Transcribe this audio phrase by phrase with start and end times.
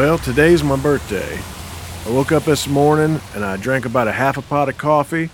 [0.00, 1.38] Well, today's my birthday.
[2.06, 5.28] I woke up this morning and I drank about a half a pot of coffee.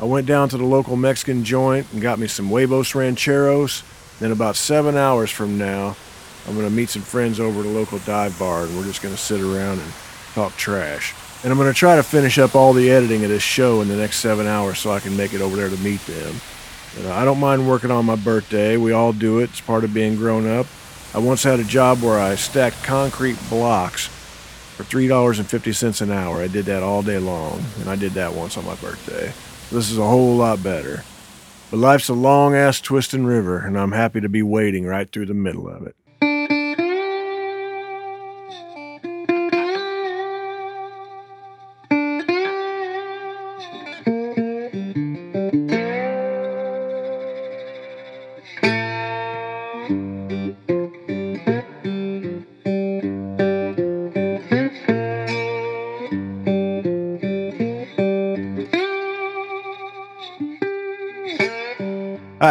[0.00, 3.82] I went down to the local Mexican joint and got me some huevos rancheros.
[4.18, 5.98] Then, about seven hours from now,
[6.48, 9.02] I'm going to meet some friends over at a local dive bar and we're just
[9.02, 9.92] going to sit around and
[10.32, 11.14] talk trash.
[11.42, 13.88] And I'm going to try to finish up all the editing of this show in
[13.88, 16.36] the next seven hours so I can make it over there to meet them.
[17.02, 18.78] Uh, I don't mind working on my birthday.
[18.78, 20.66] We all do it, it's part of being grown up.
[21.16, 24.06] I once had a job where I stacked concrete blocks
[24.76, 26.42] for $3.50 an hour.
[26.42, 29.32] I did that all day long, and I did that once on my birthday.
[29.72, 31.04] This is a whole lot better.
[31.70, 35.24] But life's a long ass twisting river, and I'm happy to be wading right through
[35.24, 35.96] the middle of it.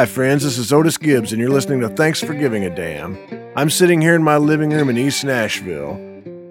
[0.05, 0.43] Friends.
[0.43, 3.17] This is Otis Gibbs, and you're listening to Thanks for Giving a Damn.
[3.55, 5.95] I'm sitting here in my living room in East Nashville.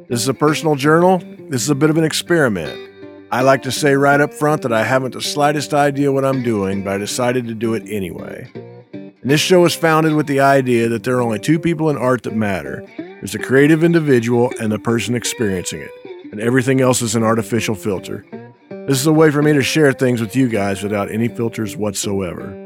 [0.09, 1.19] This is a personal journal.
[1.49, 2.91] This is a bit of an experiment.
[3.31, 6.43] I like to say right up front that I haven't the slightest idea what I'm
[6.43, 8.51] doing, but I decided to do it anyway.
[8.93, 11.97] And this show was founded with the idea that there are only two people in
[11.97, 15.91] art that matter there's the creative individual and the person experiencing it,
[16.31, 18.25] and everything else is an artificial filter.
[18.69, 21.77] This is a way for me to share things with you guys without any filters
[21.77, 22.64] whatsoever.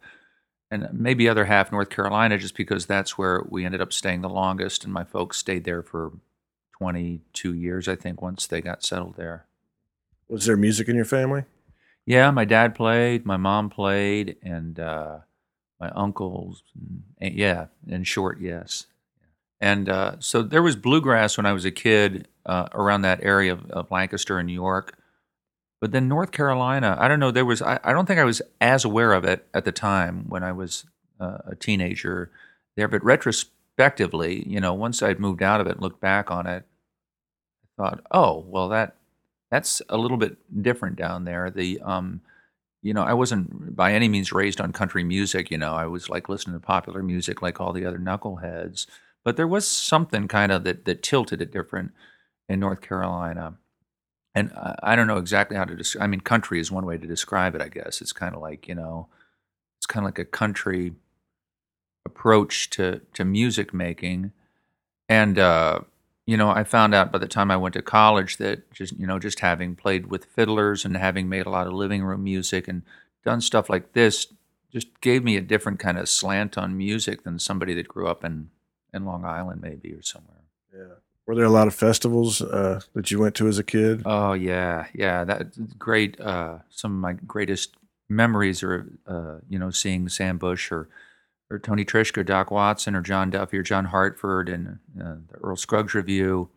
[0.70, 4.28] And maybe other half North Carolina, just because that's where we ended up staying the
[4.28, 6.12] longest, and my folks stayed there for
[6.78, 9.46] 22 years, I think, once they got settled there.
[10.28, 11.46] Was there music in your family?
[12.06, 15.20] Yeah, my dad played, my mom played, and uh,
[15.80, 16.64] my uncles.
[17.22, 18.88] And, yeah, in short, yes.
[19.62, 23.52] And uh, so there was bluegrass when I was a kid uh, around that area
[23.52, 24.98] of, of, Lancaster and New York.
[25.82, 28.42] But then North Carolina, I don't know, there was, I, I don't think I was
[28.60, 30.86] as aware of it at the time when I was
[31.20, 32.32] uh, a teenager
[32.76, 32.88] there.
[32.88, 36.64] But retrospectively, you know, once I'd moved out of it and looked back on it,
[37.64, 38.96] I thought, oh, well, that
[39.52, 41.50] that's a little bit different down there.
[41.50, 42.22] The, um,
[42.82, 45.52] you know, I wasn't by any means raised on country music.
[45.52, 48.88] You know, I was like listening to popular music like all the other knuckleheads.
[49.24, 51.92] But there was something kind of that, that tilted it different
[52.50, 53.56] in North Carolina.
[54.36, 54.52] And
[54.84, 56.04] I, don't know exactly how to describe.
[56.04, 57.62] I mean, country is one way to describe it.
[57.62, 59.08] I guess it's kind of like you know,
[59.80, 60.94] it's kind of like a country
[62.06, 64.32] approach to to music making.
[65.10, 65.80] And uh,
[66.28, 69.08] you know, I found out by the time I went to college that just you
[69.08, 72.68] know, just having played with fiddlers and having made a lot of living room music
[72.68, 72.84] and
[73.26, 74.28] done stuff like this
[74.72, 78.24] just gave me a different kind of slant on music than somebody that grew up
[78.24, 78.50] in
[78.94, 80.44] in Long Island maybe or somewhere.
[80.72, 80.96] Yeah.
[81.28, 84.02] Were there a lot of festivals uh, that you went to as a kid?
[84.06, 85.26] Oh yeah, yeah.
[85.26, 86.20] That great.
[86.22, 87.76] Uh, some of my greatest
[88.08, 90.88] memories are, uh, you know, seeing Sam Bush or
[91.50, 95.58] or Tony Trischka, Doc Watson, or John Duffy or John Hartford and uh, the Earl
[95.58, 96.48] Scruggs Revue.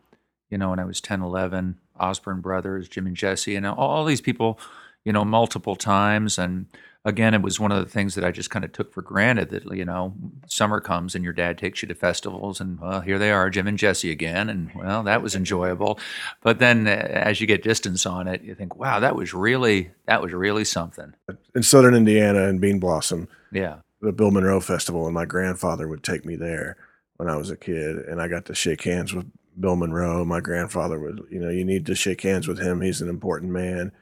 [0.50, 4.04] You know, when I was 10, 11, Osborne Brothers, Jim and Jesse, and all, all
[4.04, 4.58] these people.
[5.04, 6.66] You know, multiple times, and
[7.04, 9.50] again, it was one of the things that I just kind of took for granted
[9.50, 10.14] that you know
[10.46, 13.66] summer comes and your dad takes you to festivals and well here they are Jim
[13.66, 15.98] and Jesse again and well that was enjoyable,
[16.42, 19.90] but then uh, as you get distance on it you think wow that was really
[20.06, 21.14] that was really something.
[21.54, 26.02] In Southern Indiana and Bean Blossom, Yeah, the Bill Monroe Festival, and my grandfather would
[26.02, 26.76] take me there
[27.16, 29.26] when I was a kid, and I got to shake hands with
[29.58, 30.24] Bill Monroe.
[30.24, 32.80] My grandfather would, you know, you need to shake hands with him.
[32.80, 33.92] He's an important man,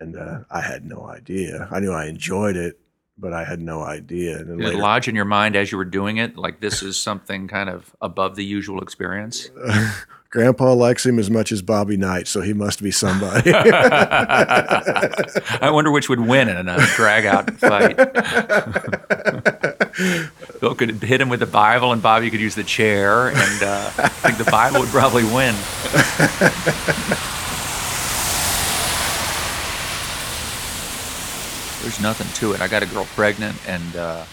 [0.00, 1.68] and uh, I had no idea.
[1.70, 2.80] I knew I enjoyed it,
[3.18, 4.38] but I had no idea.
[4.38, 6.82] And did it later, lodge in your mind as you were doing it like this
[6.82, 9.50] is something kind of above the usual experience?
[10.30, 13.50] Grandpa likes him as much as Bobby Knight, so he must be somebody.
[13.52, 15.08] I
[15.72, 17.96] wonder which would win in a drag out fight.
[20.60, 23.90] Bill could hit him with the Bible, and Bobby could use the chair, and uh,
[23.98, 25.56] I think the Bible would probably win.
[31.82, 32.60] There's nothing to it.
[32.60, 34.24] I got a girl pregnant, and uh,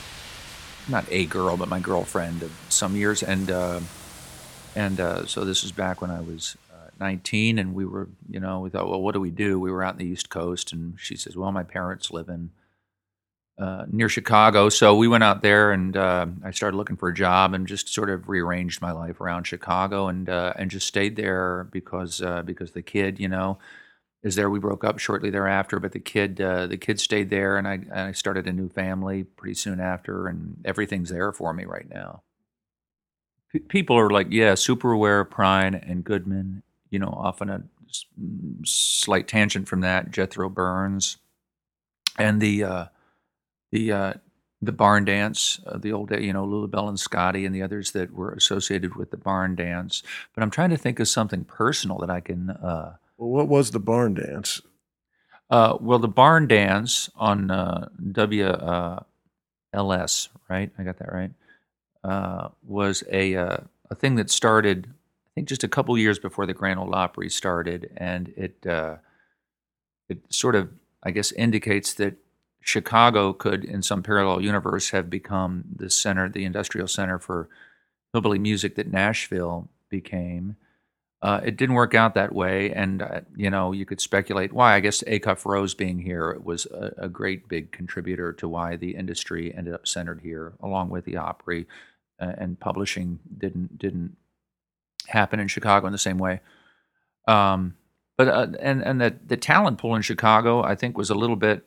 [0.89, 3.79] not a girl, but my girlfriend of some years, and uh,
[4.75, 8.39] and uh, so this was back when I was uh, 19, and we were, you
[8.39, 9.59] know, we thought, well, what do we do?
[9.59, 12.51] We were out in the East Coast, and she says, well, my parents live in
[13.57, 17.13] uh, near Chicago, so we went out there, and uh, I started looking for a
[17.13, 21.15] job, and just sort of rearranged my life around Chicago, and uh, and just stayed
[21.15, 23.57] there because uh, because the kid, you know,
[24.23, 24.49] is there.
[24.49, 27.73] We broke up shortly thereafter, but the kid uh, the kid stayed there, and I
[27.73, 31.89] and I started a new family pretty soon after, and everything's there for me right
[31.89, 32.23] now
[33.51, 36.63] p- people are like, yeah, super aware of Prine and Goodman.
[36.89, 38.05] You know, often a s-
[38.63, 41.17] slight tangent from that, Jethro Burns,
[42.17, 42.85] and the uh,
[43.71, 44.13] the uh,
[44.61, 47.61] the barn dance, uh, the old day, you know, Lulu Belle and Scotty and the
[47.61, 50.01] others that were associated with the barn dance.
[50.33, 52.51] But I'm trying to think of something personal that I can.
[52.51, 54.61] Uh, well, what was the barn dance?
[55.49, 59.05] uh, well, the barn dance on uh, WLS,
[60.49, 60.71] right?
[60.77, 61.31] I got that right.
[62.03, 63.57] Uh, was a uh,
[63.89, 67.29] a thing that started, I think, just a couple years before the Grand Ole Opry
[67.29, 68.97] started, and it uh,
[70.09, 70.69] it sort of,
[71.03, 72.15] I guess, indicates that
[72.61, 77.47] Chicago could, in some parallel universe, have become the center, the industrial center for
[78.13, 80.57] hillbilly music that Nashville became.
[81.21, 84.75] Uh, it didn't work out that way, and uh, you know you could speculate why.
[84.75, 88.95] I guess Acuff Rose being here was a, a great big contributor to why the
[88.95, 91.65] industry ended up centered here, along with the Opry,
[92.19, 94.15] uh, and publishing didn't didn't
[95.07, 96.41] happen in Chicago in the same way.
[97.27, 97.75] Um,
[98.15, 101.35] but uh, and and the the talent pool in Chicago, I think, was a little
[101.35, 101.65] bit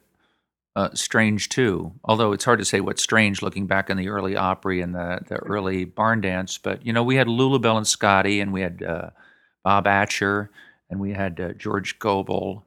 [0.76, 1.92] uh, strange too.
[2.04, 5.20] Although it's hard to say what's strange looking back on the early Opry and the
[5.26, 6.56] the early barn dance.
[6.56, 9.10] But you know, we had Lulu Belle and Scotty, and we had uh,
[9.64, 10.48] Bob Atcher,
[10.88, 12.64] and we had uh, George Gobel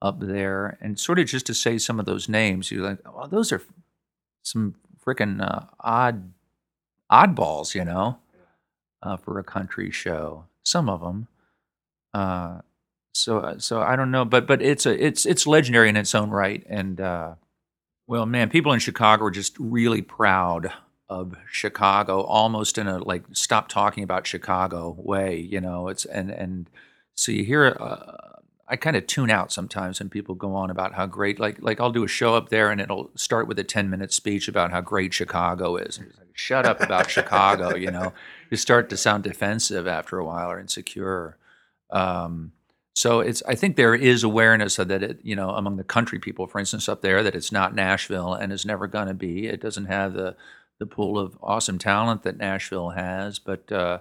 [0.00, 3.26] up there, and sort of just to say some of those names, you're like, oh,
[3.28, 3.62] those are
[4.42, 4.74] some
[5.04, 6.32] freaking uh, odd
[7.10, 8.18] oddballs, you know,
[9.02, 10.44] uh, for a country show.
[10.64, 11.28] Some of them.
[12.14, 12.60] Uh,
[13.14, 16.30] so so I don't know, but but it's a it's it's legendary in its own
[16.30, 17.34] right, and uh,
[18.06, 20.72] well, man, people in Chicago are just really proud
[21.12, 25.88] of Chicago, almost in a like stop talking about Chicago way, you know.
[25.88, 26.70] It's and and
[27.14, 27.76] so you hear.
[27.78, 28.28] Uh,
[28.68, 31.78] I kind of tune out sometimes when people go on about how great, like like
[31.78, 34.70] I'll do a show up there and it'll start with a ten minute speech about
[34.70, 35.98] how great Chicago is.
[35.98, 38.14] And like, Shut up about Chicago, you know.
[38.50, 41.36] You start to sound defensive after a while or insecure.
[41.90, 42.52] Um,
[42.94, 46.18] so it's I think there is awareness of that it, you know among the country
[46.18, 49.46] people, for instance, up there that it's not Nashville and is never going to be.
[49.46, 50.36] It doesn't have the
[50.78, 53.98] the pool of awesome talent that Nashville has, but uh,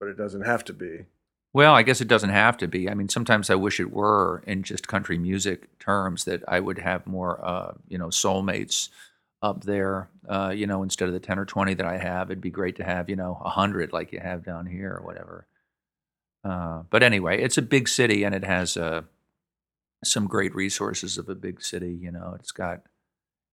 [0.00, 1.06] But it doesn't have to be.
[1.52, 2.88] well, I guess it doesn't have to be.
[2.90, 6.78] I mean, sometimes I wish it were in just country music terms that I would
[6.78, 8.88] have more, uh, you know, soulmates
[9.42, 10.08] up there.
[10.28, 12.76] Uh, you know, instead of the ten or twenty that I have, it'd be great
[12.76, 15.46] to have, you know, a hundred like you have down here or whatever.
[16.44, 19.02] Uh, but anyway, it's a big city and it has uh,
[20.04, 21.92] some great resources of a big city.
[22.00, 22.82] You know, it's got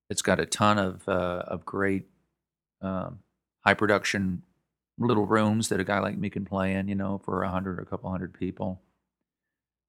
[0.09, 2.05] it's got a ton of uh, of great
[2.83, 3.19] um,
[3.61, 4.43] high production
[4.99, 6.87] little rooms that a guy like me can play in.
[6.87, 8.81] You know, for a hundred or a couple hundred people,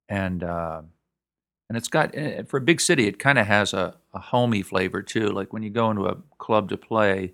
[0.08, 0.82] and uh,
[1.68, 4.62] and it's got eh, for a big city, it kind of has a, a homey
[4.62, 5.28] flavor too.
[5.28, 7.32] Like when you go into a club to play,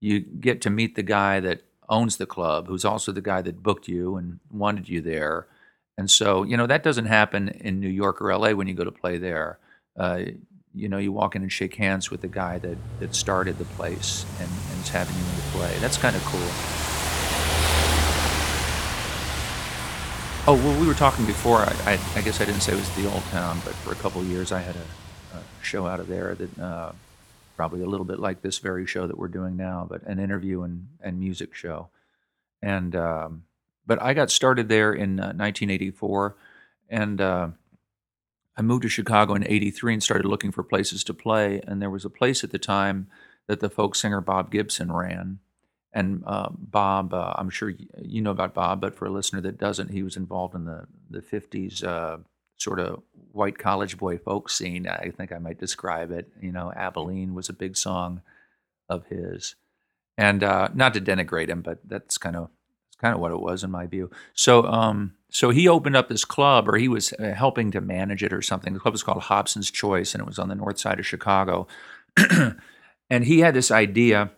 [0.00, 3.62] you get to meet the guy that owns the club, who's also the guy that
[3.62, 5.46] booked you and wanted you there.
[5.96, 8.84] And so, you know, that doesn't happen in New York or LA when you go
[8.84, 9.58] to play there.
[9.96, 10.22] Uh,
[10.74, 13.64] you know, you walk in and shake hands with the guy that, that started the
[13.64, 14.50] place and,
[14.84, 15.76] and is having you play.
[15.80, 16.40] That's kind of cool.
[20.46, 21.58] Oh, well, we were talking before.
[21.58, 23.96] I, I, I guess I didn't say it was the old town, but for a
[23.96, 26.92] couple of years I had a, a show out of there that uh,
[27.56, 30.62] probably a little bit like this very show that we're doing now, but an interview
[30.62, 31.88] and, and music show.
[32.62, 33.44] And um,
[33.86, 36.36] but I got started there in uh, 1984,
[36.88, 37.48] and uh,
[38.56, 41.60] I moved to Chicago in '83 and started looking for places to play.
[41.66, 43.08] And there was a place at the time
[43.46, 45.38] that the folk singer Bob Gibson ran.
[45.92, 47.72] And uh, Bob, uh, I'm sure
[48.02, 50.86] you know about Bob, but for a listener that doesn't, he was involved in the
[51.08, 52.18] the '50s uh,
[52.56, 54.88] sort of white college boy folk scene.
[54.88, 56.28] I think I might describe it.
[56.40, 58.22] You know, Abilene was a big song
[58.88, 59.54] of his,
[60.18, 62.50] and uh, not to denigrate him, but that's kind of
[63.00, 64.10] kind of what it was in my view.
[64.32, 68.24] So, um, so he opened up this club, or he was uh, helping to manage
[68.24, 68.72] it, or something.
[68.72, 71.68] The club was called Hobson's Choice, and it was on the north side of Chicago.
[73.10, 74.30] and he had this idea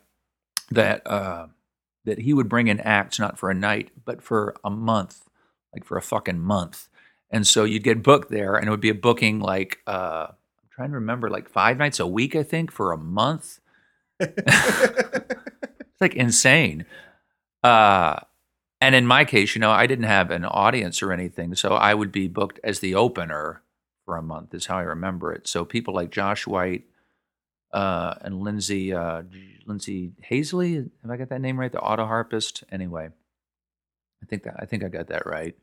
[0.70, 1.46] that uh,
[2.04, 5.28] that he would bring in acts not for a night, but for a month,
[5.74, 6.88] like for a fucking month.
[7.30, 10.68] And so you'd get booked there, and it would be a booking like uh, I'm
[10.70, 13.60] trying to remember, like five nights a week, I think, for a month.
[14.20, 16.86] it's like insane.
[17.62, 18.20] Uh,
[18.80, 21.94] and in my case, you know, I didn't have an audience or anything, so I
[21.94, 23.62] would be booked as the opener
[24.04, 24.54] for a month.
[24.54, 25.48] Is how I remember it.
[25.48, 26.84] So people like Josh White
[27.72, 29.22] uh, and Lindsay uh,
[29.66, 31.72] Lindsay Haisley, have I got that name right?
[31.72, 32.64] The auto harpist.
[32.70, 33.08] Anyway,
[34.22, 35.54] I think that I think I got that right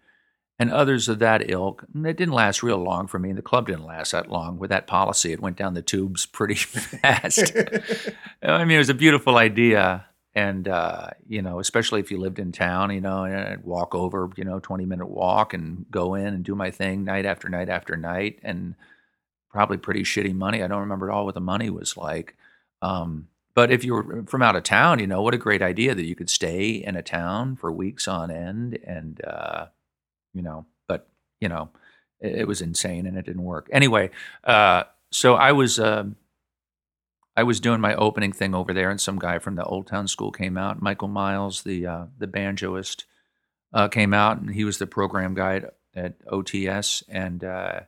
[0.60, 1.84] and others of that ilk.
[1.94, 3.34] It didn't last real long for me.
[3.34, 5.32] The club didn't last that long with that policy.
[5.32, 7.52] It went down the tubes pretty fast.
[8.44, 10.06] I mean, it was a beautiful idea.
[10.36, 13.94] And, uh, you know, especially if you lived in town, you know, and I'd walk
[13.94, 17.50] over, you know, 20 minute walk and go in and do my thing night after
[17.50, 18.40] night after night.
[18.42, 18.76] And
[19.54, 20.62] probably pretty shitty money.
[20.62, 22.36] I don't remember at all what the money was like.
[22.82, 25.96] Um, but if you were from out of town, you know, what a great idea
[25.96, 29.68] that you could stay in a town for weeks on end and, uh,
[30.34, 31.08] you know, but
[31.40, 31.70] you know,
[32.20, 33.70] it, it was insane and it didn't work.
[33.72, 34.10] Anyway,
[34.44, 36.06] uh, so I was uh,
[37.36, 40.08] I was doing my opening thing over there, and some guy from the Old Town
[40.08, 40.82] School came out.
[40.82, 43.04] Michael Miles, the uh, the banjoist,
[43.74, 47.82] uh, came out, and he was the program guide at OTS, and uh,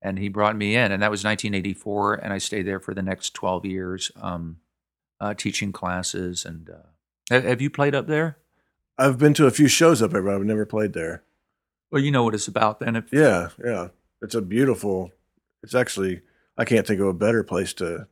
[0.00, 3.02] and he brought me in, and that was 1984, and I stayed there for the
[3.02, 4.58] next 12 years, um,
[5.20, 6.44] uh, teaching classes.
[6.44, 8.38] And uh, have you played up there?
[8.96, 11.22] I've been to a few shows up there, but I've never played there.
[11.90, 12.96] Well, you know what it's about then.
[12.96, 13.88] If Yeah, yeah.
[14.20, 15.12] It's a beautiful.
[15.62, 16.22] It's actually
[16.56, 18.06] I can't think of a better place to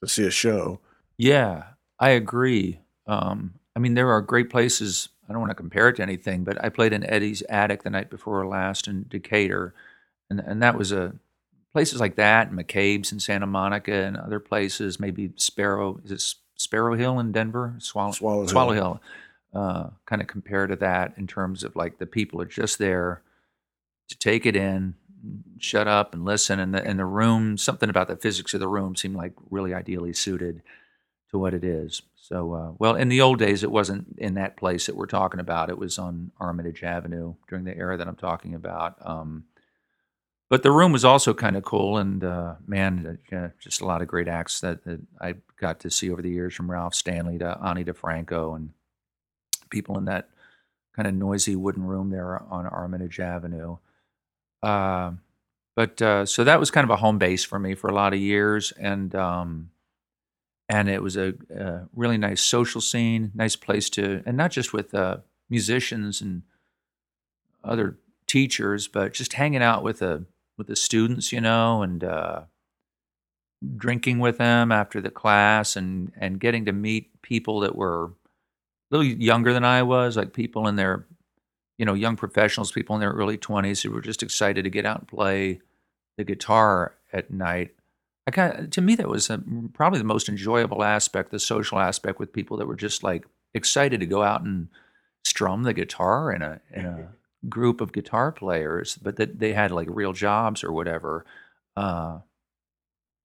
[0.00, 0.80] to see a show.
[1.16, 1.64] yeah,
[1.98, 2.80] I agree.
[3.06, 5.10] Um, I mean, there are great places.
[5.28, 7.90] I don't want to compare it to anything, but I played in Eddie's Attic the
[7.90, 9.74] night before last in Decatur,
[10.30, 11.14] and and that was a
[11.72, 15.00] places like that, McCabe's in Santa Monica, and other places.
[15.00, 17.74] Maybe Sparrow is it Sparrow Hill in Denver?
[17.78, 18.48] Swallow Swallow Hill.
[18.48, 19.02] Swallow Hill.
[19.52, 23.22] Uh, kind of compare to that in terms of like the people are just there
[24.08, 24.94] to take it in,
[25.58, 26.60] shut up and listen.
[26.60, 29.74] And the and the room, something about the physics of the room seemed like really
[29.74, 30.62] ideally suited
[31.30, 32.02] to what it is.
[32.16, 35.40] So, uh, well, in the old days, it wasn't in that place that we're talking
[35.40, 35.70] about.
[35.70, 38.96] It was on Armitage Avenue during the era that I'm talking about.
[39.04, 39.44] Um,
[40.54, 44.02] but the room was also kind of cool, and uh, man, uh, just a lot
[44.02, 47.38] of great acts that, that I got to see over the years, from Ralph Stanley
[47.38, 48.70] to Ani DiFranco, and
[49.68, 50.28] people in that
[50.94, 53.78] kind of noisy wooden room there on Armitage Avenue.
[54.62, 55.14] Uh,
[55.74, 58.20] but so that was kind of a home base for me for a lot of
[58.20, 59.70] years, and um,
[60.68, 64.72] and it was a, a really nice social scene, nice place to, and not just
[64.72, 65.16] with uh,
[65.50, 66.42] musicians and
[67.64, 72.42] other teachers, but just hanging out with the with the students, you know, and uh,
[73.76, 78.04] drinking with them after the class, and and getting to meet people that were
[78.90, 81.06] a little younger than I was, like people in their,
[81.78, 84.86] you know, young professionals, people in their early twenties who were just excited to get
[84.86, 85.60] out and play
[86.16, 87.74] the guitar at night.
[88.26, 89.42] I kind of, to me, that was a,
[89.72, 94.00] probably the most enjoyable aspect, the social aspect with people that were just like excited
[94.00, 94.68] to go out and
[95.24, 97.08] strum the guitar in a in a
[97.48, 101.24] group of guitar players, but that they had like real jobs or whatever.
[101.76, 102.20] Uh,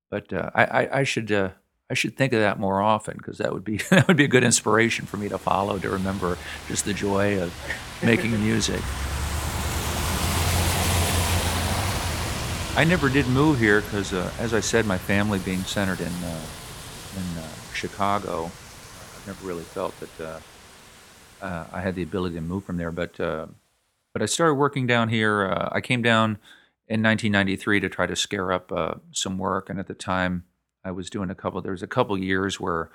[0.10, 1.52] but uh, I, I, I should uh,
[1.90, 4.30] I should think of that more often because that would be that would be a
[4.30, 7.54] good inspiration for me to follow to remember just the joy of
[8.04, 8.82] making music.
[12.76, 16.14] I never did move here because, uh, as I said, my family being centered in
[16.24, 16.46] uh,
[17.18, 20.40] in uh, Chicago, I've never really felt that uh,
[21.46, 22.92] uh, I had the ability to move from there.
[22.92, 23.48] But uh,
[24.14, 25.52] but I started working down here.
[25.52, 26.38] Uh, I came down
[26.88, 30.46] in 1993 to try to scare up uh, some work, and at the time,
[30.84, 31.62] I was doing a couple.
[31.62, 32.90] There was a couple years where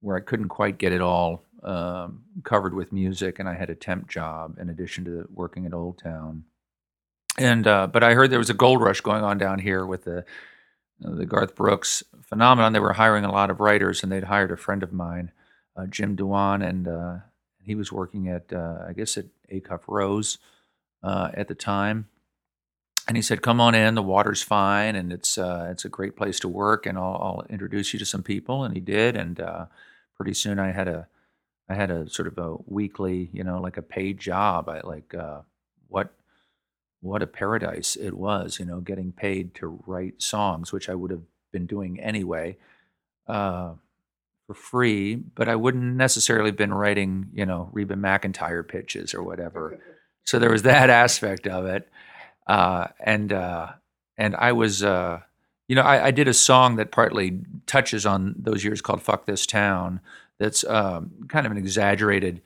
[0.00, 3.74] where I couldn't quite get it all um, covered with music, and I had a
[3.74, 6.44] temp job in addition to working at Old Town.
[7.38, 10.04] And uh, but I heard there was a gold rush going on down here with
[10.04, 10.24] the
[11.00, 12.72] the Garth Brooks phenomenon.
[12.72, 15.30] They were hiring a lot of writers, and they'd hired a friend of mine,
[15.76, 17.16] uh, Jim Dewan, and uh,
[17.68, 20.38] he was working at uh, I guess at Acuff Rose
[21.02, 22.08] uh, at the time.
[23.06, 23.94] And he said, "Come on in.
[23.94, 27.46] The water's fine, and it's uh, it's a great place to work, and I'll, I'll,
[27.48, 29.40] introduce you to some people." And he did, and
[30.16, 31.08] pretty soon I had a
[31.70, 34.68] I had a sort of a weekly, you know, like a paid job.
[34.68, 35.14] I like
[35.88, 36.12] what
[37.00, 41.10] what a paradise it was, you know, getting paid to write songs, which I would
[41.10, 41.22] have
[41.52, 42.56] been doing anyway,
[43.26, 43.74] uh,
[44.48, 45.14] for free.
[45.14, 49.78] But I wouldn't necessarily been writing, you know, Reba McEntire pitches or whatever.
[50.24, 51.88] so there was that aspect of it,
[52.48, 53.68] uh, and uh,
[54.16, 55.20] and I was, uh,
[55.68, 59.26] you know, I, I, did a song that partly touches on those years called "Fuck
[59.26, 60.00] This Town."
[60.38, 62.40] That's um, kind of an exaggerated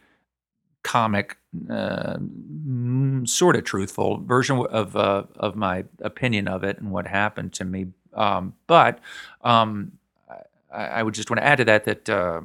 [0.82, 1.36] comic,
[1.70, 2.16] uh,
[3.24, 7.64] sort of truthful version of uh, of my opinion of it and what happened to
[7.64, 7.86] me.
[8.12, 8.98] Um, but
[9.42, 9.92] um,
[10.72, 12.40] I, would just want to add to that that uh,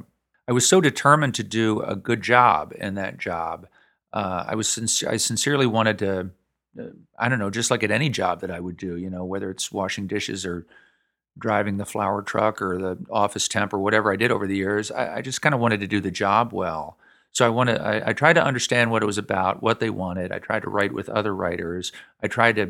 [0.46, 3.66] I was so determined to do a good job in that job.
[4.12, 6.30] Uh, I was I sincerely wanted to.
[6.78, 9.24] Uh, I don't know, just like at any job that I would do, you know,
[9.24, 10.66] whether it's washing dishes or
[11.38, 14.90] driving the flower truck or the office temp or whatever I did over the years,
[14.90, 16.98] I, I just kind of wanted to do the job well.
[17.30, 20.32] So I wanted, I, I tried to understand what it was about, what they wanted.
[20.32, 21.92] I tried to write with other writers.
[22.22, 22.66] I tried to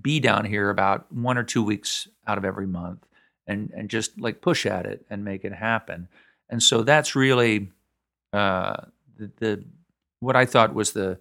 [0.00, 3.06] be down here about one or two weeks out of every month,
[3.46, 6.08] and and just like push at it and make it happen.
[6.48, 7.70] And so that's really
[8.32, 8.76] uh,
[9.16, 9.64] the, the
[10.20, 11.18] what I thought was the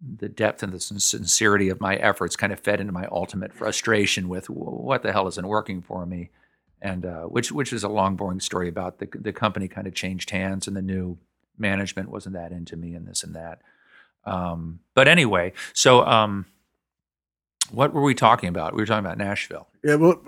[0.00, 4.28] the depth and the sincerity of my efforts kind of fed into my ultimate frustration
[4.28, 6.30] with what the hell isn't working for me,
[6.82, 9.94] and uh, which which is a long boring story about the the company kind of
[9.94, 11.18] changed hands and the new
[11.58, 13.60] management wasn't that into me and this and that.
[14.24, 16.46] Um, but anyway, so um,
[17.70, 18.74] what were we talking about?
[18.74, 19.68] We were talking about Nashville.
[19.82, 20.20] Yeah, well,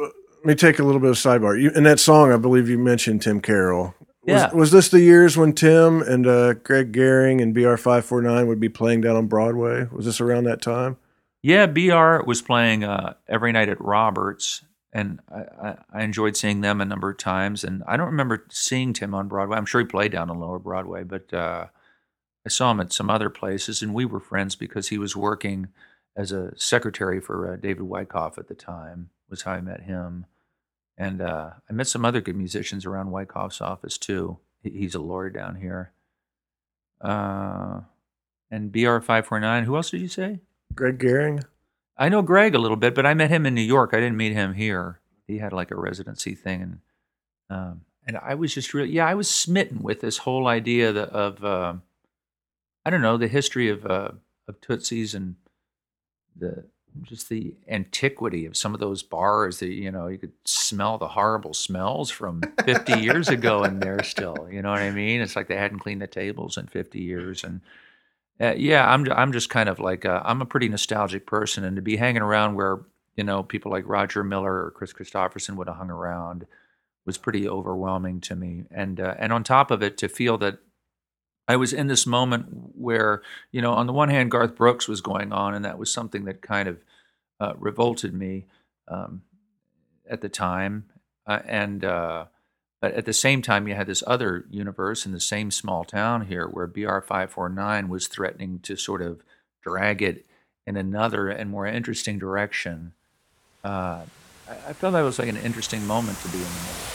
[0.44, 1.60] me take a little bit of sidebar.
[1.60, 3.94] You, in that song, I believe you mentioned Tim Carroll.
[4.22, 4.52] Was, yeah.
[4.52, 8.46] was this the years when Tim and uh, Greg Garing and BR five four nine
[8.46, 9.86] would be playing down on Broadway?
[9.90, 10.98] Was this around that time?
[11.42, 16.80] Yeah, BR was playing uh, every night at Roberts, and I, I, enjoyed seeing them
[16.80, 17.62] a number of times.
[17.62, 19.56] And I don't remember seeing Tim on Broadway.
[19.56, 21.66] I'm sure he played down on Lower Broadway, but uh,
[22.44, 25.68] I saw him at some other places, and we were friends because he was working
[26.16, 29.10] as a secretary for uh, David Wyckoff at the time.
[29.30, 30.26] Was how I met him,
[30.96, 34.38] and uh, I met some other good musicians around Wyckoff's office too.
[34.62, 35.92] He's a lawyer down here.
[37.00, 37.80] Uh,
[38.50, 39.64] and BR five four nine.
[39.64, 40.40] Who else did you say?
[40.74, 41.44] Greg Garing.
[41.96, 43.90] I know Greg a little bit, but I met him in New York.
[43.92, 45.00] I didn't meet him here.
[45.26, 46.78] He had like a residency thing, and
[47.50, 51.44] um, and I was just really yeah, I was smitten with this whole idea of
[51.44, 51.74] uh,
[52.84, 54.12] I don't know the history of uh,
[54.46, 55.36] of Tootsie's and
[56.36, 56.64] the
[57.02, 61.08] just the antiquity of some of those bars that you know you could smell the
[61.08, 65.36] horrible smells from 50 years ago in there still you know what i mean it's
[65.36, 67.60] like they hadn't cleaned the tables in 50 years and
[68.40, 71.76] uh, yeah, I'm I'm just kind of like i am a pretty nostalgic person, and
[71.76, 72.80] to be hanging around where
[73.16, 76.46] you know people like Roger Miller or Kris Kristofferson would have hung around
[77.04, 78.64] was pretty overwhelming to me.
[78.70, 80.58] And uh, and on top of it, to feel that
[81.48, 85.00] I was in this moment where you know on the one hand Garth Brooks was
[85.00, 86.84] going on, and that was something that kind of
[87.40, 88.46] uh, revolted me
[88.88, 89.22] um,
[90.08, 90.84] at the time,
[91.26, 92.26] uh, and uh,
[92.80, 96.26] but at the same time, you had this other universe in the same small town
[96.26, 99.22] here where BR 549 was threatening to sort of
[99.62, 100.24] drag it
[100.66, 102.92] in another and more interesting direction.
[103.64, 104.02] Uh,
[104.48, 106.88] I, I felt that was like an interesting moment to be in the middle.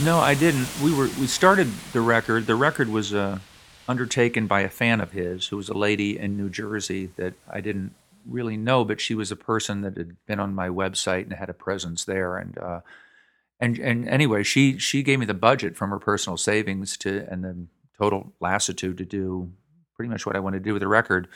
[0.00, 0.68] No, I didn't.
[0.80, 2.46] We were we started the record.
[2.46, 3.40] The record was uh,
[3.88, 7.60] undertaken by a fan of his, who was a lady in New Jersey that I
[7.60, 7.94] didn't
[8.26, 11.48] really know, but she was a person that had been on my website and had
[11.48, 12.36] a presence there.
[12.36, 12.80] And uh,
[13.58, 17.42] and and anyway, she she gave me the budget from her personal savings to and
[17.42, 19.50] the total lassitude to do
[19.96, 21.26] pretty much what I wanted to do with the record.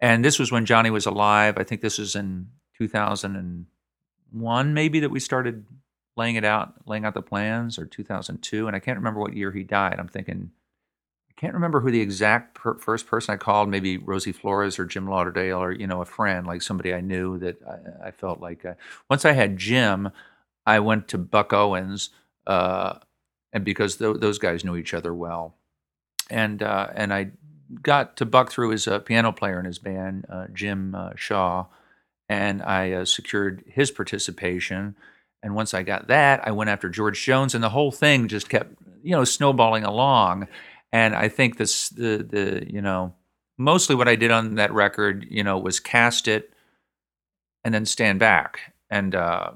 [0.00, 1.58] And this was when Johnny was alive.
[1.58, 5.66] I think this was in 2001, maybe that we started
[6.16, 8.66] laying it out, laying out the plans, or 2002.
[8.66, 9.96] And I can't remember what year he died.
[9.98, 10.50] I'm thinking
[11.36, 15.08] can't remember who the exact per- first person I called, maybe Rosie Flores or Jim
[15.08, 18.64] Lauderdale or, you know, a friend, like somebody I knew that I, I felt like.
[18.64, 18.74] Uh,
[19.08, 20.10] once I had Jim,
[20.66, 22.10] I went to Buck Owens,
[22.46, 22.94] uh,
[23.52, 25.56] and because th- those guys knew each other well.
[26.30, 27.32] And, uh, and I
[27.82, 31.66] got to Buck through his uh, piano player in his band, uh, Jim Shaw,
[32.28, 34.96] and I secured his participation.
[35.42, 38.48] And once I got that, I went after George Jones, and the whole thing just
[38.48, 40.46] kept, you know, snowballing along.
[40.92, 43.14] And I think this the the you know
[43.58, 46.52] mostly what I did on that record, you know, was cast it
[47.64, 48.74] and then stand back.
[48.90, 49.52] And uh,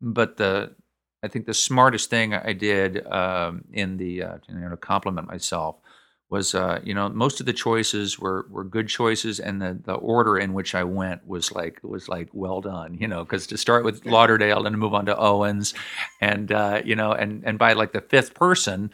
[0.00, 0.74] but the
[1.22, 5.76] I think the smartest thing I did um, in the uh, you know compliment myself
[6.30, 9.94] was uh, you know most of the choices were were good choices and the the
[9.94, 13.58] order in which I went was like was like well done you know because to
[13.58, 15.74] start with Lauderdale and move on to Owens
[16.20, 18.90] and uh, you know and and by like the fifth person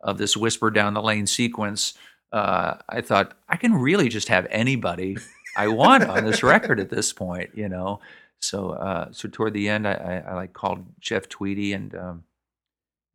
[0.00, 1.94] of this whisper down the lane sequence
[2.32, 5.16] uh, I thought I can really just have anybody
[5.56, 8.00] I want on this record at this point you know
[8.40, 12.24] so uh, so toward the end I, I, I like called Jeff Tweedy and um,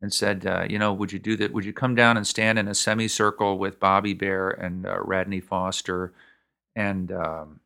[0.02, 1.52] and said, uh, you know, would you do that?
[1.52, 5.40] Would you come down and stand in a semicircle with Bobby Bare and uh, Radney
[5.40, 6.12] Foster
[6.76, 7.60] and um,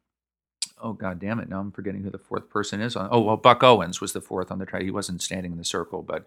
[0.81, 3.09] oh god damn it, now I'm forgetting who the fourth person is on.
[3.11, 4.83] Oh well, Buck Owens was the fourth on the track.
[4.83, 6.25] He wasn't standing in the circle, but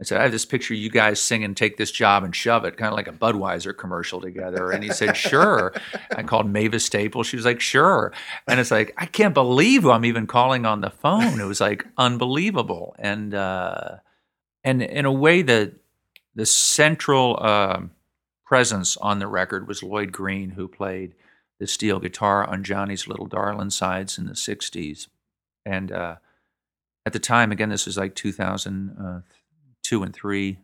[0.00, 2.78] I said, I have this picture you guys singing "Take This Job and Shove It,"
[2.78, 4.70] kind of like a Budweiser commercial together.
[4.70, 5.74] And he said, "Sure."
[6.16, 7.22] I called Mavis Staple.
[7.22, 8.12] She was like, "Sure."
[8.48, 11.38] And it's like, I can't believe who I'm even calling on the phone.
[11.38, 12.96] It was like unbelievable.
[12.98, 13.96] And uh,
[14.64, 15.74] and in a way the
[16.34, 17.82] the central uh,
[18.46, 21.14] presence on the record was Lloyd Green, who played
[21.58, 25.08] the steel guitar on Johnny's Little Darlin' sides in the '60s,
[25.66, 26.16] and uh,
[27.04, 28.14] at the time, again, this was like
[29.90, 30.58] 2002 and three,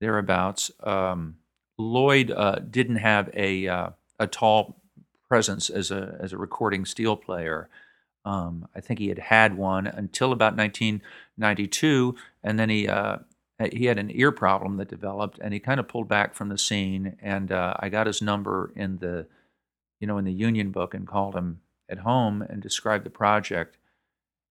[0.00, 0.70] thereabouts.
[0.82, 1.36] Um,
[1.76, 4.80] Lloyd uh, didn't have a uh, a tall
[5.28, 7.68] presence as a as a recording steel player.
[8.24, 13.18] Um, I think he had had one until about 1992, and then he uh,
[13.72, 16.58] he had an ear problem that developed, and he kind of pulled back from the
[16.58, 17.16] scene.
[17.20, 19.26] And uh, I got his number in the
[20.00, 23.78] you know in the union book and called him at home and described the project.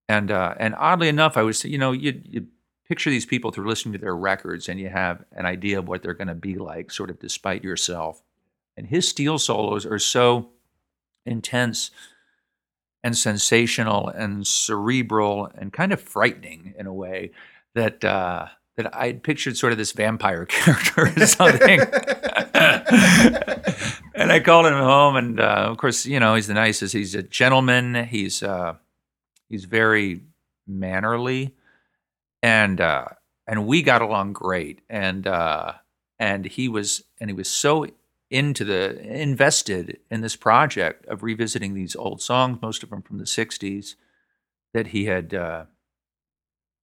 [0.10, 2.48] And uh, and oddly enough, I was you know you
[2.88, 6.02] picture these people through listening to their records, and you have an idea of what
[6.02, 8.22] they're going to be like, sort of despite yourself.
[8.76, 10.50] And his steel solos are so
[11.26, 11.92] intense
[13.04, 17.32] and sensational and cerebral and kind of frightening in a way
[17.76, 21.80] that uh, that I pictured sort of this vampire character or something.
[24.14, 26.94] and I called him home, and uh, of course, you know, he's the nicest.
[26.94, 28.06] He's a gentleman.
[28.06, 28.76] He's uh,
[29.50, 30.22] he's very
[30.68, 31.56] mannerly,
[32.42, 33.06] and uh,
[33.48, 34.82] and we got along great.
[34.90, 35.74] And uh,
[36.20, 37.88] and he was and he was so
[38.30, 43.18] into the invested in this project of revisiting these old songs, most of them from
[43.18, 43.96] the '60s,
[44.74, 45.66] that he had uh,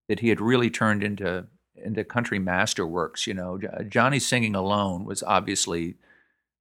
[0.09, 3.27] that he had really turned into into country masterworks.
[3.27, 5.97] You know, Johnny singing alone was obviously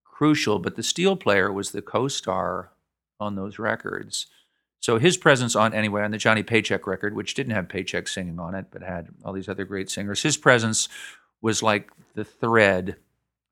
[0.03, 2.71] crucial, but the steel player was the co-star
[3.19, 4.27] on those records.
[4.83, 8.37] So his presence on anyway on the Johnny Paycheck record, which didn't have Paycheck singing
[8.37, 10.89] on it, but had all these other great singers, his presence
[11.41, 12.97] was like the thread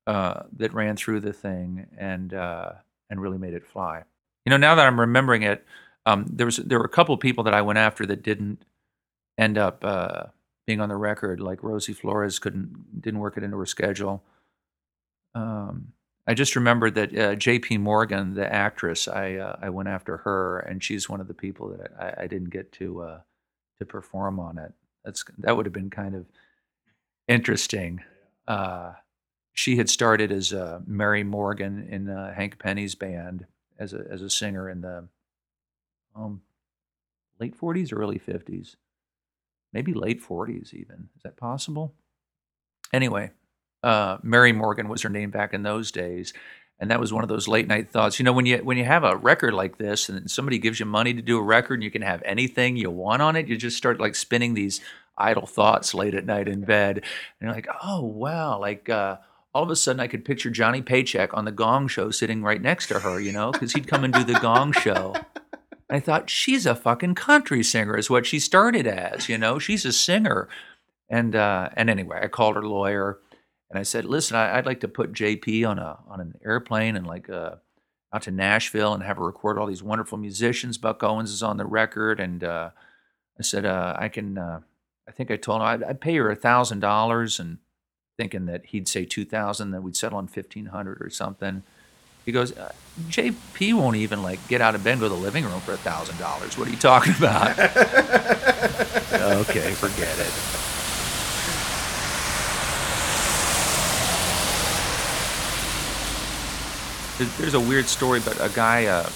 [0.06, 2.72] uh, that ran through the thing and uh,
[3.08, 4.02] and really made it fly.
[4.44, 5.64] You know, now that I'm remembering it,
[6.04, 8.62] um, there was there were a couple people that I went after that didn't
[9.38, 10.24] end up uh,
[10.66, 11.40] being on the record.
[11.40, 14.22] Like Rosie Flores couldn't didn't work it into her schedule.
[15.34, 15.94] Um,
[16.26, 17.78] I just remembered that uh, Jaye P.
[17.78, 21.68] Morgan, the actress, I uh, I went after her, and she's one of the people
[21.76, 23.20] that I, I didn't get to uh,
[23.78, 24.72] to perform on it.
[25.04, 26.26] That's that would have been kind of
[27.26, 28.00] interesting.
[28.46, 28.92] Uh,
[29.52, 33.46] she had started as uh, Mary Morgan in uh, Hank Penny's band
[33.78, 35.08] as a as a singer in the
[36.14, 36.42] um,
[37.40, 38.76] late 40s, early 50s,
[39.72, 41.08] maybe late 40s even.
[41.16, 41.94] Is that possible?
[42.92, 43.32] Anyway,
[43.82, 46.32] uh, Mary Morgan was her name back in those days,
[46.78, 48.18] and that was one of those late night thoughts.
[48.18, 50.86] You know, when you when you have a record like this, and somebody gives you
[50.86, 53.56] money to do a record, and you can have anything you want on it, you
[53.56, 54.80] just start like spinning these
[55.18, 57.04] idle thoughts late at night in bed, and
[57.40, 58.88] you're like, oh wow, like.
[58.88, 59.16] Uh,
[59.54, 62.62] all of a sudden I could picture Johnny Paycheck on the Gong Show sitting right
[62.62, 65.14] next to her, you know, because he'd come and do the Gong Show.
[65.90, 69.58] I thought she's a fucking country singer, is what she started as, you know.
[69.58, 70.48] She's a singer,
[71.10, 73.18] and uh, and anyway, I called her lawyer,
[73.72, 76.94] and I said, listen, I, would like to put JP on a on an airplane
[76.94, 77.56] and like uh,
[78.12, 80.76] out to Nashville and have her record all these wonderful musicians.
[80.76, 82.68] Buck Owens is on the record, and uh,
[83.38, 84.36] I said uh, I can.
[84.36, 84.60] Uh,
[85.08, 87.58] I think I told him I'd, I'd pay her a thousand dollars and
[88.18, 91.62] thinking that he'd say 2000 then we'd settle on 1500 or something
[92.24, 92.70] he goes uh,
[93.08, 95.72] jp won't even like get out of bed and go to the living room for
[95.72, 97.58] a thousand dollars what are you talking about
[99.48, 100.61] okay forget it
[107.38, 109.08] there's a weird story but a guy uh,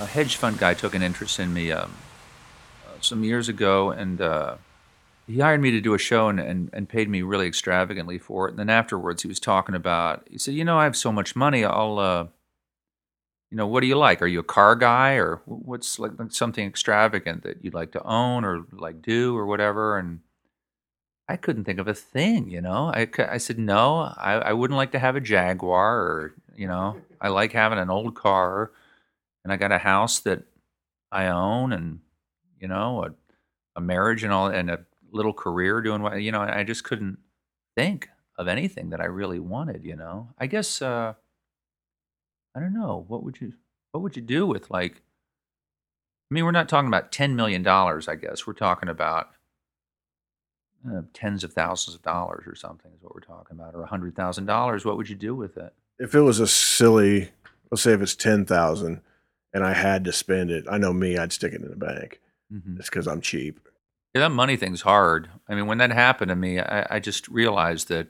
[0.00, 1.92] a hedge fund guy took an interest in me um,
[2.86, 4.56] uh, some years ago and uh,
[5.26, 8.48] he hired me to do a show and, and, and paid me really extravagantly for
[8.48, 8.50] it.
[8.50, 10.26] And then afterwards, he was talking about.
[10.28, 11.64] He said, "You know, I have so much money.
[11.64, 12.26] I'll uh,
[13.50, 14.22] you know, what do you like?
[14.22, 18.02] Are you a car guy or what's like, like something extravagant that you'd like to
[18.04, 19.98] own or like do or whatever?
[19.98, 20.20] And
[21.28, 22.92] I couldn't think of a thing, you know.
[22.94, 24.12] I, I said no.
[24.16, 27.00] I, I wouldn't like to have a Jaguar or you know.
[27.22, 28.70] I like having an old car,
[29.42, 30.42] and I got a house that
[31.10, 32.00] I own, and
[32.60, 33.14] you know, a,
[33.76, 36.42] a marriage and all, and a little career doing what you know.
[36.42, 37.18] I just couldn't
[37.76, 40.28] think of anything that I really wanted, you know.
[40.38, 41.14] I guess uh,
[42.54, 43.06] I don't know.
[43.08, 43.54] What would you
[43.92, 44.96] What would you do with like?
[46.30, 48.06] I mean, we're not talking about ten million dollars.
[48.06, 49.30] I guess we're talking about
[50.86, 53.86] uh, tens of thousands of dollars or something is what we're talking about, or a
[53.86, 54.84] hundred thousand dollars.
[54.84, 55.72] What would you do with it?
[56.00, 57.30] If it was a silly,
[57.70, 59.02] let's say if it's ten thousand,
[59.52, 62.20] and I had to spend it, I know me, I'd stick it in the bank.
[62.52, 62.78] Mm-hmm.
[62.78, 63.60] It's because I'm cheap.
[64.14, 65.28] Yeah, that money thing's hard.
[65.48, 68.08] I mean, when that happened to me, I, I just realized that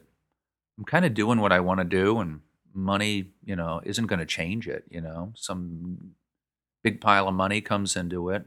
[0.79, 2.40] I'm kind of doing what I want to do, and
[2.72, 4.85] money, you know, isn't going to change it.
[4.88, 6.12] You know, some
[6.83, 8.46] big pile of money comes into it.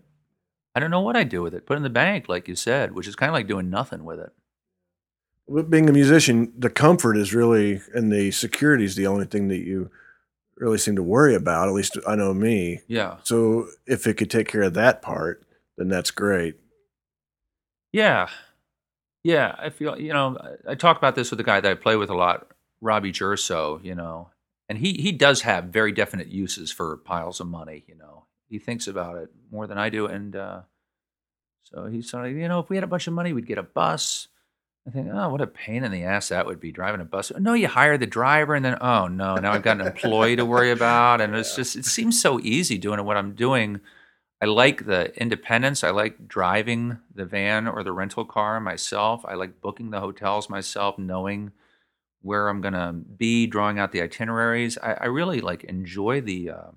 [0.73, 1.67] I don't know what I'd do with it.
[1.67, 4.06] Put it in the bank, like you said, which is kind of like doing nothing
[4.06, 4.32] with it.
[5.47, 9.49] But being a musician, the comfort is really, and the security is the only thing
[9.49, 9.91] that you
[10.56, 11.67] really seem to worry about.
[11.67, 12.79] At least I know me.
[12.88, 13.17] Yeah.
[13.23, 15.45] So if it could take care of that part,
[15.77, 16.56] then that's great.
[17.91, 18.29] Yeah.
[19.23, 19.56] Yeah.
[19.58, 21.97] I feel, you know, I, I talk about this with a guy that I play
[21.97, 22.47] with a lot,
[22.79, 24.29] Robbie Gjersoe, you know,
[24.69, 28.25] and he, he does have very definite uses for piles of money, you know.
[28.47, 30.06] He thinks about it more than I do.
[30.06, 30.62] And uh,
[31.63, 33.58] so he's sort of, you know, if we had a bunch of money, we'd get
[33.58, 34.29] a bus.
[34.86, 37.32] I think, oh, what a pain in the ass that would be driving a bus.
[37.39, 40.46] No, you hire the driver, and then, oh no, now I've got an employee to
[40.46, 43.80] worry about, and it's just, it seems so easy doing what I'm doing.
[44.41, 45.86] I like the independence.
[45.86, 49.24] I like driving the van or the rental car myself.
[49.26, 51.54] I like booking the hotels myself, knowing
[52.22, 54.78] where I'm gonna be, drawing out the itineraries.
[54.78, 56.72] I, I really like enjoy the uh,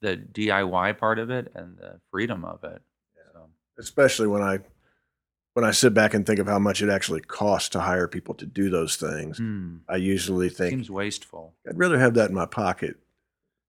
[0.00, 2.80] the DIY part of it and the freedom of it.
[3.34, 4.60] So, Especially when I
[5.58, 8.32] when I sit back and think of how much it actually costs to hire people
[8.34, 9.38] to do those things.
[9.38, 11.52] hmm, I usually think seems wasteful.
[11.68, 12.96] I'd rather have that in my pocket.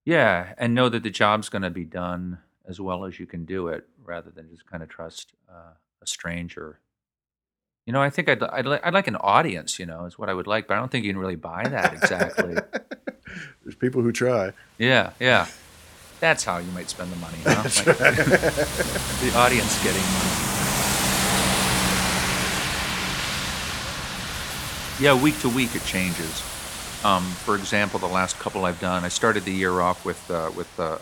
[0.05, 3.43] Yeah, and know that the job's going to be done as well as you can
[3.43, 6.79] do it, rather than just kind of trust uh, a stranger.
[7.87, 9.79] You know, I think I'd, I'd, li- I'd like an audience.
[9.79, 11.67] You know, is what I would like, but I don't think you can really buy
[11.67, 12.53] that exactly.
[13.63, 14.51] There's people who try.
[14.77, 15.47] yeah, yeah,
[16.19, 17.37] that's how you might spend the money.
[17.43, 17.63] Huh?
[17.63, 18.15] Like, right.
[19.23, 20.48] the audience getting money.
[24.99, 26.43] Yeah, week to week it changes.
[27.05, 30.51] Um, for example, the last couple I've done, I started the year off with uh,
[30.53, 30.97] with uh,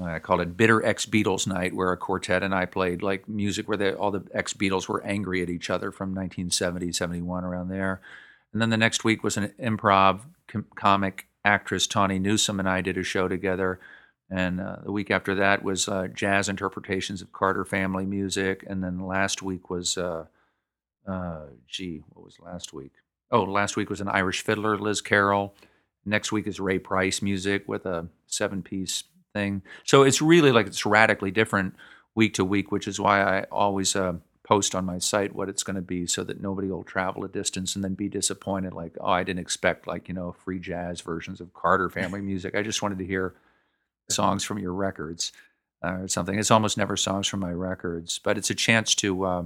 [0.00, 3.28] uh, I called it Bitter Ex Beatles Night, where a quartet and I played like
[3.28, 7.44] music where the, all the ex Beatles were angry at each other from 1970, 71,
[7.44, 8.00] around there.
[8.52, 12.80] And then the next week was an improv com- comic actress, Tawny Newsome, and I
[12.80, 13.78] did a show together.
[14.28, 18.64] And uh, the week after that was uh, jazz interpretations of Carter family music.
[18.66, 20.26] And then last week was, uh,
[21.10, 22.92] uh, gee, what was last week?
[23.30, 25.54] Oh, last week was an Irish fiddler, Liz Carroll.
[26.04, 29.62] Next week is Ray Price music with a seven piece thing.
[29.84, 31.74] So it's really like it's radically different
[32.14, 35.62] week to week, which is why I always uh, post on my site what it's
[35.62, 38.72] going to be so that nobody will travel a distance and then be disappointed.
[38.72, 42.56] Like, oh, I didn't expect like, you know, free jazz versions of Carter family music.
[42.56, 43.34] I just wanted to hear
[44.10, 45.32] songs from your records
[45.84, 46.36] uh, or something.
[46.36, 49.42] It's almost never songs from my records, but it's a chance to uh,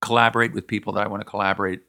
[0.00, 1.80] collaborate with people that I want to collaborate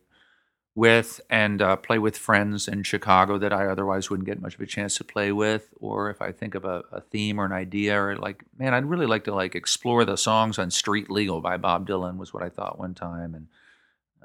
[0.78, 4.62] with and uh, play with friends in Chicago that I otherwise wouldn't get much of
[4.62, 5.70] a chance to play with.
[5.80, 8.86] Or if I think of a, a theme or an idea, or like, man, I'd
[8.86, 12.44] really like to like explore the songs on Street Legal by Bob Dylan was what
[12.44, 13.48] I thought one time, and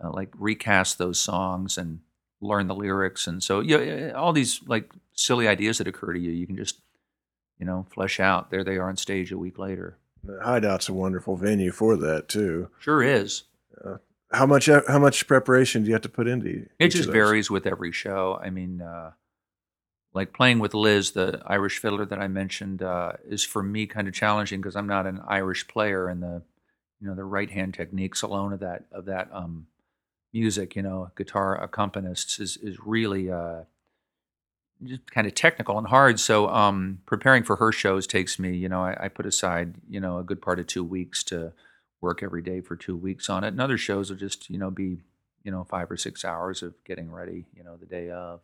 [0.05, 2.01] uh, like recast those songs and
[2.43, 3.27] learn the lyrics.
[3.27, 6.81] And so, yeah, all these like silly ideas that occur to you, you can just,
[7.59, 8.51] you know, flesh out.
[8.51, 9.97] There they are on stage a week later.
[10.23, 12.69] The Hideout's a wonderful venue for that too.
[12.79, 13.45] Sure is.
[14.33, 17.67] How much how much preparation do you have to put into It just varies with
[17.67, 18.41] every show.
[18.43, 19.13] I mean, uh,
[20.15, 24.09] like playing with Liz, the Irish fiddler that I mentioned, uh, is for me kind
[24.09, 26.43] of challenging because I'm not an Irish player, and the
[27.01, 29.67] you know the right hand techniques alone of that of that um,
[30.33, 33.63] music, you know, guitar accompanists is is really uh,
[34.83, 36.19] just kind of technical and hard.
[36.19, 40.01] So um, preparing for her shows takes me, you know, I, I put aside you
[40.01, 41.53] know a good part of two weeks to
[42.03, 44.71] work every day for two weeks on it, and other shows will just you know
[44.71, 44.99] be
[45.45, 48.41] you know five or six hours of getting ready, you know, the day of.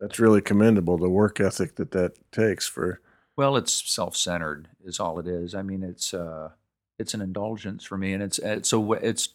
[0.00, 0.98] That's really commendable.
[0.98, 3.00] The work ethic that that takes for
[3.36, 5.54] Well, it's self-centered, is all it is.
[5.54, 6.50] I mean, it's uh,
[6.98, 9.28] it's an indulgence for me, and it's it's a it's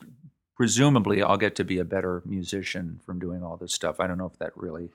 [0.56, 4.00] presumably I'll get to be a better musician from doing all this stuff.
[4.00, 4.90] I don't know if that really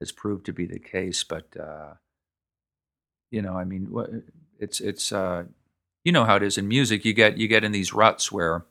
[0.00, 1.24] has proved to be the case.
[1.24, 1.94] But uh,
[3.30, 4.22] you know, I mean,
[4.58, 5.44] it's it's uh,
[6.04, 7.04] you know how it is in music.
[7.04, 8.64] You get you get in these ruts where,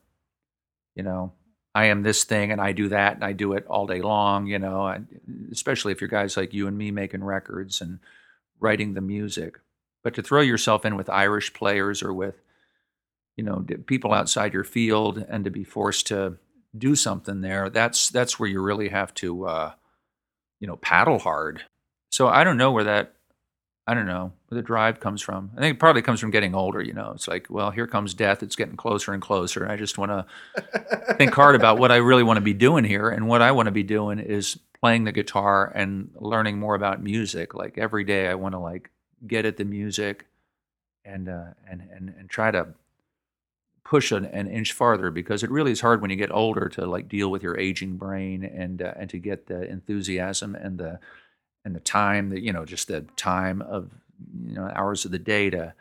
[0.95, 1.33] you know,
[1.75, 4.47] I am this thing and I do that and I do it all day long.
[4.47, 5.05] You know,
[5.51, 7.99] especially if you're guys like you and me making records and
[8.59, 9.59] writing the music.
[10.03, 12.41] But to throw yourself in with Irish players or with,
[13.35, 16.37] you know, people outside your field and to be forced to
[16.77, 19.73] do something there, that's that's where you really have to, uh,
[20.59, 21.63] you know, paddle hard.
[22.11, 23.13] So I don't know where that
[23.89, 25.49] I don't know where the drive comes from.
[25.57, 26.79] I think it probably comes from getting older.
[26.79, 28.43] You know, it's like, well, here comes death.
[28.43, 29.63] It's getting closer and closer.
[29.63, 32.83] And I just want to think hard about what I really want to be doing
[32.83, 33.09] here.
[33.09, 37.01] And what I want to be doing is playing the guitar and learning more about
[37.01, 37.55] music.
[37.55, 38.91] Like every day, I want to like
[39.25, 40.27] get at the music
[41.03, 42.67] and uh, and and and try to
[43.83, 46.85] push an, an, inch farther because it really is hard when you get older to
[46.85, 50.99] like deal with your aging brain and uh, and to get the enthusiasm and the
[51.65, 53.89] and the time that you know just the time of
[54.43, 55.73] you know hours of the day to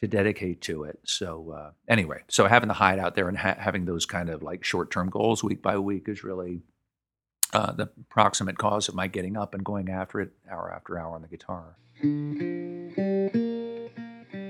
[0.00, 0.98] to dedicate to it.
[1.04, 4.64] So uh, anyway, so having the Hideout there and ha- having those kind of like
[4.64, 6.62] short term goals week by week is really
[7.52, 11.14] uh, the proximate cause of my getting up and going after it hour after hour
[11.14, 11.76] on the guitar.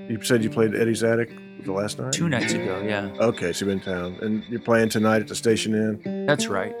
[0.09, 1.31] You said you played Eddie's Attic
[1.63, 2.13] the last night?
[2.13, 3.11] Two nights ago, yeah.
[3.19, 4.17] Okay, so you're in town.
[4.21, 6.25] And you're playing tonight at the Station Inn?
[6.25, 6.75] That's right.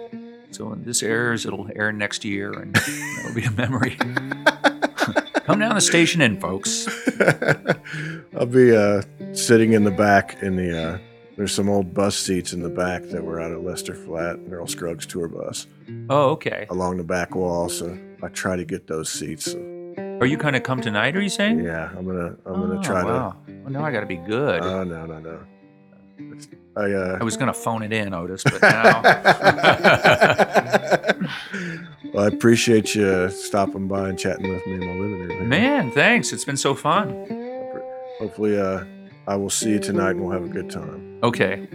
[0.53, 2.77] So when this airs, it'll air next year, and
[3.19, 3.95] it'll be a memory.
[5.45, 6.87] Come down the Station Inn, folks.
[8.37, 9.01] I'll be uh,
[9.33, 10.83] sitting in the back in the.
[10.83, 10.97] Uh,
[11.35, 14.67] there's some old bus seats in the back that were out of Lester Flatt, Earl
[14.67, 15.65] Scruggs tour bus.
[16.11, 16.67] Oh, okay.
[16.69, 19.51] Along the back wall, so I try to get those seats.
[19.51, 19.57] So.
[20.21, 21.15] Are you kind of come tonight?
[21.15, 21.63] Are you saying?
[21.63, 22.35] Yeah, I'm gonna.
[22.45, 23.31] I'm gonna oh, try wow.
[23.47, 23.53] to.
[23.63, 24.61] Well, now I got to be good.
[24.61, 25.39] Oh no, no, no.
[26.75, 29.01] I, uh, I was going to phone it in, Otis, but now.
[32.13, 35.49] well, I appreciate you stopping by and chatting with me in my living room.
[35.49, 36.33] Man, thanks.
[36.33, 37.11] It's been so fun.
[38.19, 38.85] Hopefully, uh,
[39.27, 41.19] I will see you tonight and we'll have a good time.
[41.21, 41.67] Okay.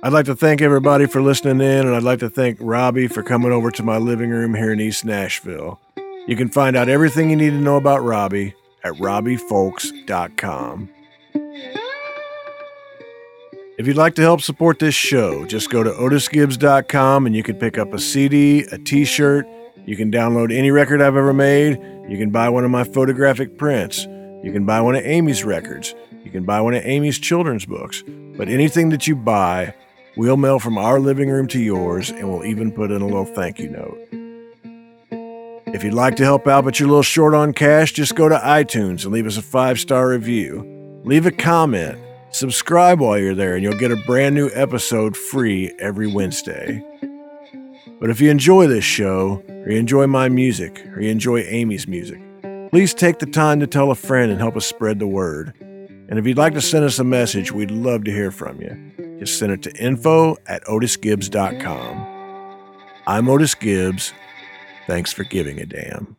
[0.00, 3.24] I'd like to thank everybody for listening in, and I'd like to thank Robbie for
[3.24, 5.80] coming over to my living room here in East Nashville.
[6.28, 10.90] You can find out everything you need to know about Robbie at robbiefulks.com.
[13.78, 17.56] If you'd like to help support this show, just go to otisgibbs.com and you can
[17.56, 19.46] pick up a CD, a t shirt.
[19.86, 21.80] You can download any record I've ever made.
[22.10, 24.04] You can buy one of my photographic prints.
[24.04, 25.94] You can buy one of Amy's records.
[26.24, 28.04] You can buy one of Amy's children's books.
[28.36, 29.74] But anything that you buy,
[30.14, 33.24] we'll mail from our living room to yours, and we'll even put in a little
[33.24, 34.17] thank you note.
[35.74, 38.28] If you'd like to help out but you're a little short on cash, just go
[38.28, 40.64] to iTunes and leave us a five star review.
[41.04, 41.98] Leave a comment.
[42.30, 46.82] Subscribe while you're there, and you'll get a brand new episode free every Wednesday.
[48.00, 51.86] But if you enjoy this show, or you enjoy my music, or you enjoy Amy's
[51.86, 52.20] music,
[52.70, 55.54] please take the time to tell a friend and help us spread the word.
[55.60, 59.18] And if you'd like to send us a message, we'd love to hear from you.
[59.18, 62.06] Just send it to info at otisgibbs.com.
[63.06, 64.12] I'm Otis Gibbs.
[64.88, 66.17] Thanks for giving a damn.